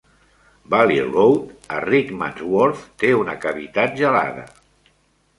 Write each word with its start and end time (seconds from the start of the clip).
Valley 0.73 1.01
Road 1.09 1.67
a 1.75 1.81
Rickmansworth 1.83 2.81
té 3.03 3.11
una 3.19 3.35
cavitat 3.43 3.93
gelada. 4.01 4.47